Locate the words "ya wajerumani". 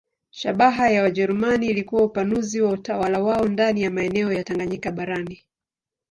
0.89-1.67